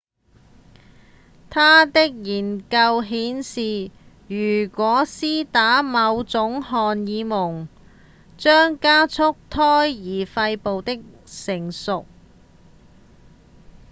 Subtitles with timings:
[1.51, 3.91] 他的研究顯示
[4.27, 7.67] 如果施打某種荷爾蒙
[8.35, 12.07] 將加速胎兒肺部的成熟